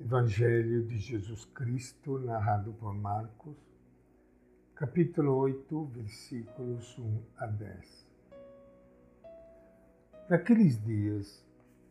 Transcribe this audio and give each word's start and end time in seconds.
Evangelho 0.00 0.84
de 0.84 0.98
Jesus 0.98 1.44
Cristo, 1.44 2.18
narrado 2.18 2.72
por 2.72 2.92
Marcos, 2.92 3.56
capítulo 4.74 5.36
8, 5.36 5.84
versículos 5.84 6.98
1 6.98 7.22
a 7.36 7.46
10. 7.46 8.08
Naqueles 10.28 10.84
dias, 10.84 11.46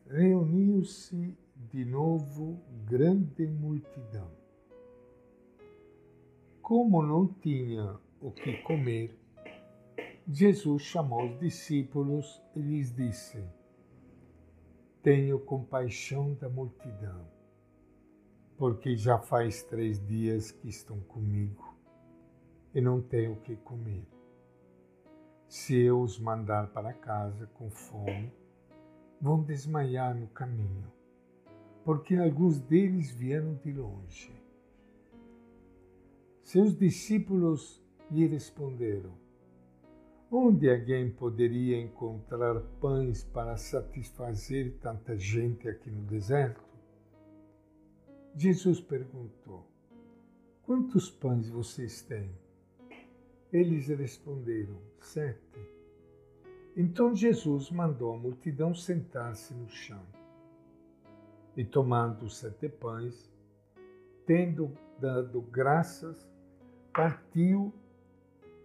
reuniu-se 0.10 1.34
de 1.71 1.86
novo 1.86 2.62
grande 2.85 3.47
multidão. 3.47 4.29
Como 6.62 7.01
não 7.01 7.26
tinha 7.26 7.97
o 8.20 8.31
que 8.31 8.58
comer, 8.63 9.17
Jesus 10.28 10.81
chamou 10.81 11.26
os 11.26 11.40
discípulos 11.40 12.42
e 12.54 12.60
lhes 12.60 12.94
disse: 12.94 13.42
Tenho 15.01 15.40
compaixão 15.40 16.34
da 16.34 16.49
multidão 16.49 17.42
porque 18.58 18.96
já 18.96 19.18
faz 19.18 19.64
três 19.64 20.05
dias 20.05 20.52
que 20.52 20.70
estão 20.70 21.00
comigo 21.02 21.73
e 22.73 22.82
não 22.82 23.02
tenho 23.02 23.34
o 23.34 23.41
que 23.41 23.55
comer. 23.55 24.08
Se 25.48 25.80
eu 25.80 26.02
os 26.02 26.20
mandar 26.20 26.68
para 26.68 26.94
casa 26.94 27.46
com 27.54 27.70
fome, 27.70 28.34
vão 29.22 29.44
desmaiar 29.44 30.16
no 30.16 30.27
caminho, 30.27 30.91
porque 31.86 32.16
alguns 32.16 32.60
deles 32.60 33.12
vieram 33.12 33.55
de 33.55 33.72
longe. 33.72 34.34
Seus 36.41 36.76
discípulos 36.76 37.82
lhe 38.10 38.26
responderam: 38.26 39.12
Onde 40.30 40.70
alguém 40.70 41.12
poderia 41.12 41.80
encontrar 41.80 42.60
pães 42.82 43.24
para 43.24 43.55
satisfazer 43.55 44.74
tanta 44.82 45.16
gente 45.16 45.70
aqui 45.70 45.91
no 45.91 46.02
deserto? 46.02 46.73
Jesus 48.36 48.82
perguntou: 48.82 49.64
Quantos 50.64 51.07
pães 51.07 51.49
vocês 51.49 52.02
têm? 52.02 52.32
Eles 53.52 53.88
responderam: 53.90 54.82
Sete. 54.99 55.60
Então 56.76 57.16
Jesus 57.16 57.70
mandou 57.70 58.16
a 58.16 58.18
multidão 58.18 58.74
sentar-se 58.74 59.54
no 59.54 59.70
chão. 59.70 60.04
E 61.55 61.63
tomando 61.63 62.26
os 62.26 62.38
sete 62.38 62.68
pães, 62.68 63.32
tendo 64.25 64.75
dado 65.00 65.39
graças, 65.39 66.27
partiu 66.91 67.72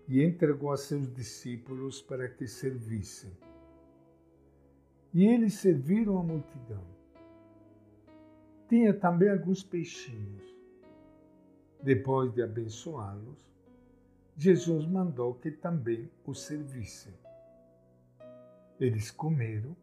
e 0.08 0.24
entregou 0.24 0.72
a 0.72 0.78
seus 0.78 1.12
discípulos 1.12 2.00
para 2.00 2.26
que 2.26 2.46
servissem. 2.46 3.36
E 5.12 5.26
eles 5.26 5.54
serviram 5.54 6.18
a 6.18 6.22
multidão 6.22 6.97
tinha 8.68 8.92
também 8.92 9.30
alguns 9.30 9.62
peixinhos. 9.62 10.44
Depois 11.82 12.32
de 12.32 12.42
abençoá-los, 12.42 13.48
Jesus 14.36 14.86
mandou 14.86 15.34
que 15.34 15.50
também 15.50 16.10
os 16.24 16.42
servissem. 16.42 17.14
Eles 18.78 19.10
comeram 19.10 19.76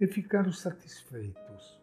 e 0.00 0.06
ficaram 0.06 0.52
satisfeitos. 0.52 1.78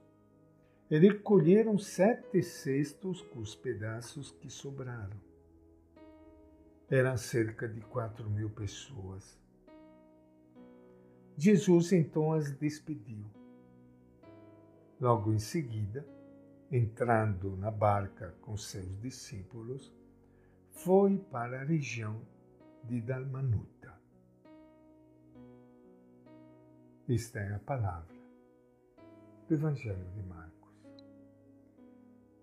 E 0.90 0.98
recolheram 0.98 1.78
sete 1.78 2.42
cestos 2.44 3.22
com 3.22 3.40
os 3.40 3.56
pedaços 3.56 4.32
que 4.32 4.50
sobraram. 4.50 5.20
Eram 6.90 7.18
cerca 7.18 7.68
de 7.68 7.82
quatro 7.82 8.30
mil 8.30 8.50
pessoas. 8.50 9.40
Jesus 11.38 11.92
então 11.92 12.34
as 12.34 12.52
despediu. 12.52 13.26
Logo 15.00 15.34
em 15.34 15.40
seguida, 15.40 16.06
entrando 16.76 17.56
na 17.56 17.72
barca 17.72 18.36
com 18.42 18.58
seus 18.58 19.00
discípulos, 19.00 19.94
foi 20.72 21.18
para 21.18 21.62
a 21.62 21.64
região 21.64 22.22
de 22.84 23.00
Dalmanuta. 23.00 23.94
Esta 27.08 27.40
é 27.40 27.56
a 27.56 27.60
palavra 27.60 28.16
do 29.48 29.54
Evangelho 29.54 30.06
de 30.12 30.24
Marcos. 30.24 31.06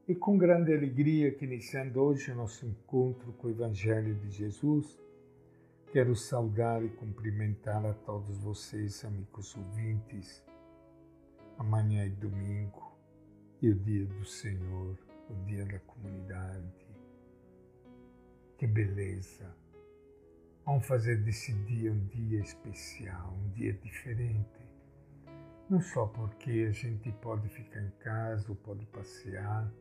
E 0.09 0.15
com 0.15 0.39
grande 0.39 0.73
alegria 0.73 1.35
que 1.35 1.45
iniciando 1.45 2.01
hoje 2.01 2.33
o 2.33 2.37
nosso 2.37 2.65
encontro 2.65 3.33
com 3.35 3.49
o 3.49 3.51
Evangelho 3.51 4.15
de 4.15 4.31
Jesus, 4.31 4.99
quero 5.93 6.17
saudar 6.17 6.83
e 6.83 6.89
cumprimentar 6.89 7.85
a 7.85 7.93
todos 7.93 8.39
vocês, 8.39 9.05
amigos 9.05 9.55
ouvintes. 9.57 10.43
Amanhã 11.59 12.07
é 12.07 12.09
domingo, 12.09 12.92
e 13.63 13.71
o 13.71 13.75
dia 13.77 14.05
do 14.07 14.25
Senhor, 14.25 14.99
o 15.31 15.35
dia 15.45 15.65
da 15.65 15.79
comunidade. 15.79 16.85
Que 18.59 18.67
beleza! 18.67 19.57
Vamos 20.67 20.85
fazer 20.85 21.23
desse 21.23 21.53
dia 21.65 21.93
um 21.93 22.07
dia 22.09 22.41
especial, 22.41 23.33
um 23.33 23.51
dia 23.51 23.73
diferente. 23.75 24.61
Não 25.71 25.81
só 25.81 26.07
porque 26.09 26.67
a 26.69 26.73
gente 26.73 27.13
pode 27.13 27.49
ficar 27.49 27.81
em 27.81 27.91
casa 28.01 28.51
ou 28.51 28.57
pode 28.57 28.85
passear, 28.87 29.73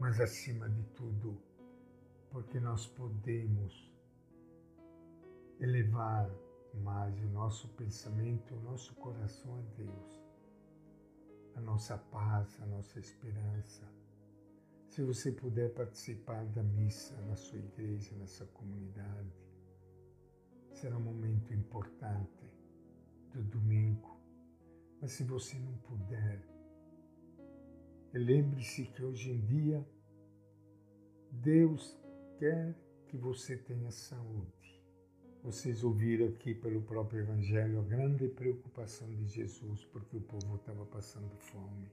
mas 0.00 0.18
acima 0.18 0.66
de 0.70 0.82
tudo, 0.94 1.38
porque 2.30 2.58
nós 2.58 2.86
podemos 2.86 3.92
elevar 5.60 6.30
mais 6.82 7.14
o 7.22 7.28
nosso 7.28 7.68
pensamento, 7.74 8.54
o 8.54 8.62
nosso 8.62 8.94
coração 8.94 9.58
a 9.58 9.62
Deus 9.76 10.25
a 11.56 11.60
nossa 11.60 11.96
paz, 11.96 12.60
a 12.60 12.66
nossa 12.66 13.00
esperança. 13.00 13.82
Se 14.88 15.02
você 15.02 15.32
puder 15.32 15.72
participar 15.72 16.44
da 16.46 16.62
missa 16.62 17.18
na 17.22 17.34
sua 17.34 17.58
igreja, 17.58 18.14
na 18.16 18.26
sua 18.26 18.46
comunidade, 18.48 19.32
será 20.70 20.96
um 20.96 21.02
momento 21.02 21.52
importante 21.52 22.50
do 23.32 23.42
domingo. 23.42 24.20
Mas 25.00 25.12
se 25.12 25.24
você 25.24 25.58
não 25.58 25.76
puder, 25.78 26.42
lembre-se 28.12 28.86
que 28.86 29.02
hoje 29.02 29.30
em 29.30 29.40
dia 29.40 29.86
Deus 31.32 31.98
quer 32.38 32.74
que 33.08 33.16
você 33.16 33.56
tenha 33.56 33.90
saúde. 33.90 34.55
Vocês 35.46 35.84
ouviram 35.84 36.26
aqui 36.26 36.52
pelo 36.52 36.82
próprio 36.82 37.20
Evangelho 37.20 37.78
a 37.78 37.82
grande 37.84 38.26
preocupação 38.26 39.08
de 39.14 39.28
Jesus 39.28 39.84
porque 39.84 40.16
o 40.16 40.20
povo 40.20 40.56
estava 40.56 40.84
passando 40.86 41.30
fome. 41.38 41.88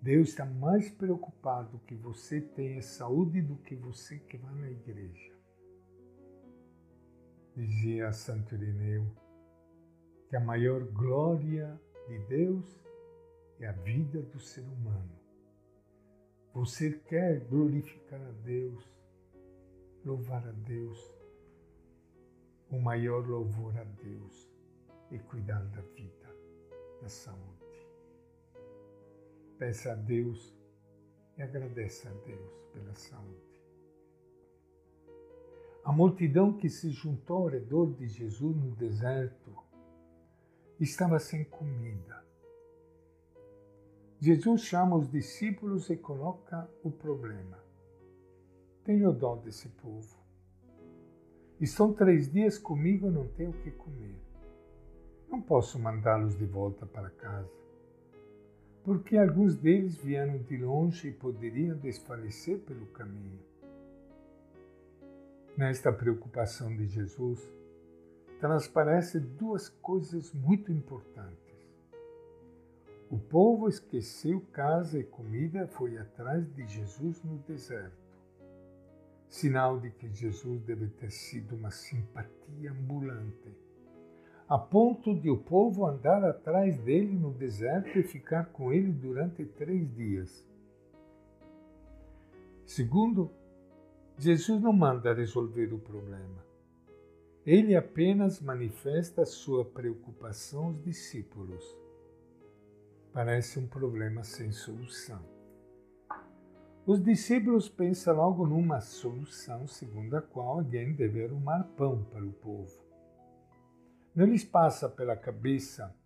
Deus 0.00 0.30
está 0.30 0.46
mais 0.46 0.90
preocupado 0.90 1.78
que 1.80 1.94
você 1.94 2.40
tenha 2.40 2.80
saúde 2.80 3.42
do 3.42 3.56
que 3.56 3.76
você 3.76 4.18
que 4.20 4.38
vá 4.38 4.50
na 4.52 4.70
igreja. 4.70 5.34
Dizia 7.54 8.10
Santo 8.10 8.54
Irineu 8.54 9.04
que 10.30 10.36
a 10.36 10.40
maior 10.40 10.82
glória 10.82 11.78
de 12.08 12.18
Deus 12.20 12.80
é 13.60 13.66
a 13.66 13.72
vida 13.72 14.22
do 14.22 14.40
ser 14.40 14.62
humano. 14.62 15.12
Você 16.54 16.92
quer 17.06 17.40
glorificar 17.40 18.22
a 18.22 18.32
Deus, 18.32 18.82
louvar 20.06 20.48
a 20.48 20.52
Deus, 20.52 21.14
o 22.74 22.80
maior 22.80 23.24
louvor 23.26 23.76
a 23.78 23.84
Deus 23.84 24.50
e 25.10 25.18
cuidar 25.18 25.64
da 25.66 25.80
vida, 25.80 26.36
da 27.00 27.08
saúde. 27.08 27.88
Peça 29.58 29.92
a 29.92 29.94
Deus 29.94 30.52
e 31.38 31.42
agradeça 31.42 32.08
a 32.08 32.12
Deus 32.26 32.52
pela 32.72 32.92
saúde. 32.94 33.62
A 35.84 35.92
multidão 35.92 36.52
que 36.52 36.68
se 36.68 36.90
juntou 36.90 37.42
ao 37.42 37.48
redor 37.48 37.92
de 37.92 38.08
Jesus 38.08 38.56
no 38.56 38.74
deserto 38.74 39.54
estava 40.80 41.20
sem 41.20 41.44
comida. 41.44 42.24
Jesus 44.18 44.62
chama 44.62 44.96
os 44.96 45.08
discípulos 45.08 45.90
e 45.90 45.96
coloca 45.96 46.68
o 46.82 46.90
problema. 46.90 47.62
Tenho 48.82 49.12
dó 49.12 49.36
desse 49.36 49.68
povo. 49.68 50.23
Estão 51.64 51.94
três 51.94 52.30
dias 52.30 52.58
comigo 52.58 53.06
e 53.06 53.10
não 53.10 53.26
tenho 53.26 53.48
o 53.48 53.54
que 53.54 53.70
comer. 53.70 54.14
Não 55.30 55.40
posso 55.40 55.78
mandá-los 55.78 56.36
de 56.36 56.44
volta 56.44 56.84
para 56.84 57.08
casa, 57.08 57.50
porque 58.84 59.16
alguns 59.16 59.56
deles 59.56 59.96
vieram 59.96 60.36
de 60.36 60.58
longe 60.58 61.08
e 61.08 61.12
poderiam 61.12 61.74
desfalecer 61.78 62.58
pelo 62.58 62.84
caminho. 62.88 63.40
Nesta 65.56 65.90
preocupação 65.90 66.76
de 66.76 66.86
Jesus, 66.86 67.40
transparece 68.38 69.18
duas 69.18 69.70
coisas 69.70 70.34
muito 70.34 70.70
importantes. 70.70 71.56
O 73.10 73.18
povo 73.18 73.70
esqueceu 73.70 74.42
casa 74.52 74.98
e 74.98 75.04
comida, 75.04 75.66
foi 75.66 75.96
atrás 75.96 76.46
de 76.54 76.66
Jesus 76.66 77.22
no 77.24 77.38
deserto 77.38 78.03
sinal 79.34 79.80
de 79.80 79.90
que 79.90 80.08
Jesus 80.08 80.62
deve 80.62 80.86
ter 80.86 81.10
sido 81.10 81.56
uma 81.56 81.68
simpatia 81.68 82.70
ambulante, 82.70 83.52
a 84.48 84.56
ponto 84.56 85.12
de 85.12 85.28
o 85.28 85.36
povo 85.36 85.84
andar 85.84 86.22
atrás 86.22 86.78
dele 86.78 87.18
no 87.18 87.32
deserto 87.32 87.98
e 87.98 88.04
ficar 88.04 88.52
com 88.52 88.72
ele 88.72 88.92
durante 88.92 89.44
três 89.44 89.92
dias. 89.92 90.46
Segundo, 92.64 93.28
Jesus 94.16 94.62
não 94.62 94.72
manda 94.72 95.12
resolver 95.12 95.74
o 95.74 95.80
problema. 95.80 96.44
Ele 97.44 97.74
apenas 97.74 98.40
manifesta 98.40 99.26
sua 99.26 99.64
preocupação 99.64 100.66
aos 100.66 100.80
discípulos. 100.80 101.76
Parece 103.12 103.58
um 103.58 103.66
problema 103.66 104.22
sem 104.22 104.52
solução. 104.52 105.33
Os 106.86 107.02
discípulos 107.02 107.66
pensam 107.66 108.14
logo 108.14 108.46
numa 108.46 108.78
solução 108.78 109.66
segundo 109.66 110.18
a 110.18 110.20
qual 110.20 110.58
alguém 110.58 110.92
deve 110.92 111.24
arrumar 111.24 111.64
pão 111.78 112.04
para 112.04 112.22
o 112.22 112.32
povo. 112.34 112.84
Não 114.14 114.26
lhes 114.26 114.44
passa 114.44 114.86
pela 114.86 115.16
cabeça 115.16 115.96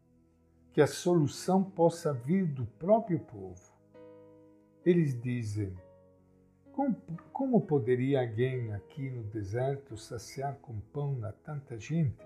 que 0.72 0.80
a 0.80 0.86
solução 0.86 1.64
possa 1.64 2.12
vir 2.12 2.46
do 2.46 2.64
próprio 2.64 3.18
povo. 3.18 3.60
Eles 4.86 5.20
dizem: 5.20 5.76
como, 6.70 6.96
como 7.32 7.60
poderia 7.62 8.20
alguém 8.20 8.72
aqui 8.72 9.10
no 9.10 9.24
deserto 9.24 9.96
saciar 9.96 10.58
com 10.62 10.78
pão 10.92 11.18
a 11.24 11.32
tanta 11.32 11.76
gente? 11.76 12.24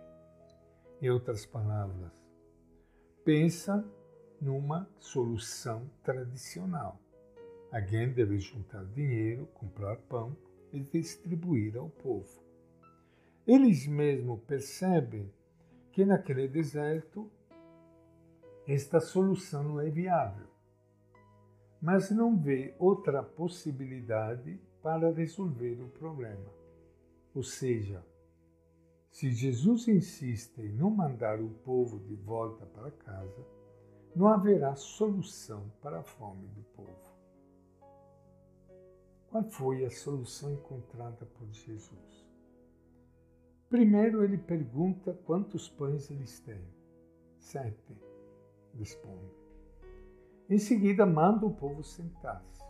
Em 1.00 1.08
outras 1.08 1.46
palavras, 1.46 2.12
pensa 3.24 3.82
numa 4.38 4.86
solução 5.00 5.90
tradicional. 6.02 7.00
Alguém 7.72 8.12
deve 8.12 8.38
juntar 8.38 8.84
dinheiro, 8.84 9.46
comprar 9.54 9.96
pão 9.96 10.36
e 10.70 10.80
distribuir 10.80 11.78
ao 11.78 11.88
povo. 11.88 12.42
Eles 13.46 13.86
mesmos 13.86 14.42
percebem 14.42 15.32
que 15.90 16.04
naquele 16.04 16.46
deserto 16.46 17.30
esta 18.68 19.00
solução 19.00 19.64
não 19.64 19.80
é 19.80 19.88
viável, 19.88 20.46
mas 21.80 22.10
não 22.10 22.36
vê 22.36 22.74
outra 22.78 23.22
possibilidade 23.22 24.60
para 24.82 25.10
resolver 25.10 25.80
o 25.82 25.88
problema. 25.88 26.52
Ou 27.34 27.42
seja, 27.42 28.04
se 29.10 29.32
Jesus 29.32 29.88
insiste 29.88 30.60
em 30.60 30.72
não 30.74 30.90
mandar 30.90 31.40
o 31.40 31.48
povo 31.64 31.98
de 32.00 32.14
volta 32.16 32.66
para 32.66 32.90
casa, 32.90 33.46
não 34.14 34.28
haverá 34.28 34.76
solução 34.76 35.72
para 35.80 36.00
a 36.00 36.02
fome 36.02 36.46
do 36.48 36.62
povo. 36.76 37.11
Qual 39.32 39.44
foi 39.44 39.82
a 39.82 39.90
solução 39.90 40.52
encontrada 40.52 41.24
por 41.24 41.50
Jesus? 41.50 42.28
Primeiro 43.70 44.22
ele 44.22 44.36
pergunta 44.36 45.18
quantos 45.24 45.70
pães 45.70 46.10
eles 46.10 46.38
têm. 46.40 46.62
Sete, 47.38 47.96
responde. 48.74 49.32
Em 50.50 50.58
seguida 50.58 51.06
manda 51.06 51.46
o 51.46 51.54
povo 51.54 51.82
sentar-se. 51.82 52.62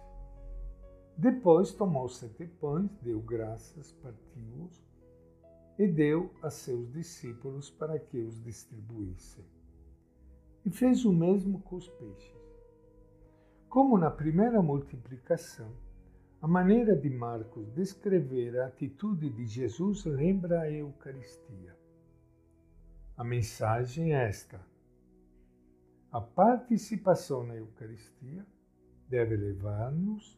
Depois 1.18 1.72
tomou 1.72 2.08
sete 2.08 2.46
pães, 2.46 2.88
deu 3.02 3.20
graças, 3.20 3.90
partiu-os 3.94 4.86
e 5.76 5.88
deu 5.88 6.32
a 6.44 6.48
seus 6.48 6.92
discípulos 6.92 7.70
para 7.70 7.98
que 7.98 8.18
os 8.18 8.40
distribuíssem. 8.40 9.44
E 10.64 10.70
fez 10.70 11.04
o 11.04 11.12
mesmo 11.12 11.60
com 11.62 11.74
os 11.74 11.88
peixes. 11.88 12.40
Como 13.68 13.98
na 13.98 14.12
primeira 14.12 14.62
multiplicação, 14.62 15.72
a 16.42 16.48
maneira 16.48 16.96
de 16.96 17.08
Marcos 17.08 17.70
descrever 17.70 18.58
a 18.58 18.66
atitude 18.66 19.30
de 19.30 19.46
Jesus 19.46 20.04
lembra 20.04 20.62
a 20.62 20.70
Eucaristia. 20.72 21.78
A 23.16 23.22
mensagem 23.22 24.12
é 24.12 24.24
esta: 24.28 24.60
a 26.10 26.20
participação 26.20 27.46
na 27.46 27.54
Eucaristia 27.54 28.44
deve 29.08 29.36
levar-nos 29.36 30.36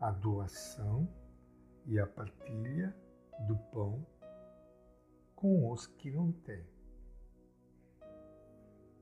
à 0.00 0.10
doação 0.10 1.06
e 1.84 2.00
à 2.00 2.06
partilha 2.06 2.96
do 3.46 3.58
pão 3.74 4.06
com 5.34 5.70
os 5.70 5.86
que 5.86 6.10
não 6.10 6.32
têm. 6.32 6.64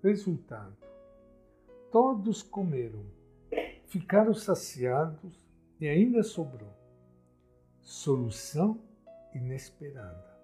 Resultado: 0.02 0.76
todos 1.92 2.42
comeram, 2.42 3.06
ficaram 3.86 4.34
saciados 4.34 5.43
e 5.84 5.88
ainda 5.88 6.22
sobrou. 6.22 6.72
Solução 7.82 8.80
inesperada. 9.34 10.34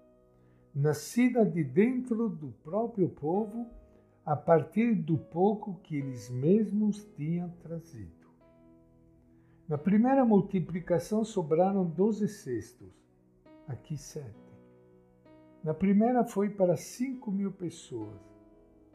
Nascida 0.73 1.43
de 1.43 1.63
dentro 1.63 2.29
do 2.29 2.51
próprio 2.63 3.09
povo, 3.09 3.67
a 4.23 4.35
partir 4.35 4.93
do 4.93 5.17
pouco 5.17 5.79
que 5.81 5.95
eles 5.95 6.29
mesmos 6.29 7.03
tinham 7.15 7.49
trazido. 7.63 8.29
Na 9.67 9.79
primeira 9.79 10.23
multiplicação 10.23 11.25
sobraram 11.25 11.85
doze 11.85 12.27
cestos, 12.27 12.93
aqui 13.67 13.97
sete. 13.97 14.51
Na 15.63 15.73
primeira 15.73 16.23
foi 16.23 16.51
para 16.51 16.77
cinco 16.77 17.31
mil 17.31 17.51
pessoas, 17.51 18.21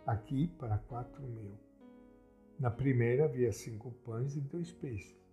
aqui 0.07 0.47
para 0.59 0.79
quatro 0.79 1.23
mil. 1.23 1.59
Na 2.57 2.71
primeira 2.71 3.25
havia 3.25 3.51
cinco 3.51 3.91
pães 4.05 4.37
e 4.37 4.41
dois 4.41 4.71
peixes 4.71 5.26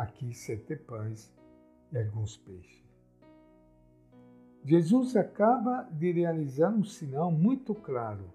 aqui 0.00 0.32
sete 0.32 0.76
pães 0.76 1.30
e 1.92 1.98
alguns 1.98 2.38
peixes. 2.38 2.80
Jesus 4.64 5.14
acaba 5.14 5.82
de 5.92 6.10
realizar 6.10 6.70
um 6.70 6.84
sinal 6.84 7.30
muito 7.30 7.74
claro 7.74 8.32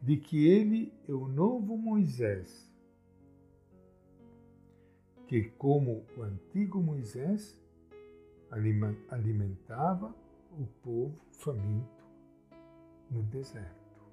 de 0.00 0.18
que 0.18 0.46
ele 0.46 0.92
é 1.08 1.12
o 1.12 1.26
novo 1.26 1.78
Moisés, 1.78 2.70
que, 5.26 5.44
como 5.56 6.04
o 6.18 6.22
antigo 6.22 6.82
Moisés, 6.82 7.58
alimentava 9.08 10.14
o 10.52 10.66
povo 10.82 11.18
faminto 11.32 12.04
no 13.10 13.22
deserto. 13.22 14.04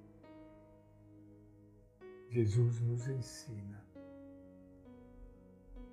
Jesus 2.30 2.80
nos 2.80 3.10
ensina 3.10 3.91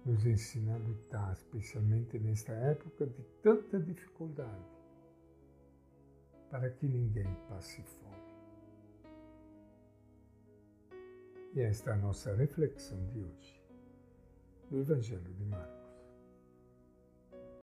nos 0.09 0.25
ensina 0.25 0.75
a 0.75 0.79
lutar, 0.79 1.35
especialmente 1.35 2.19
nesta 2.19 2.53
época 2.53 3.07
de 3.07 3.23
tanta 3.43 3.79
dificuldade, 3.79 4.65
para 6.51 6.71
que 6.71 6.87
ninguém 6.87 7.31
passe 7.47 7.83
fome. 7.83 8.17
E 11.55 11.61
esta 11.61 11.91
é 11.91 11.93
a 11.93 11.97
nossa 11.97 12.35
reflexão 12.35 12.99
de 13.09 13.19
hoje, 13.19 13.63
do 14.71 14.81
Evangelho 14.81 15.35
de 15.35 15.45
Marcos. 15.45 15.78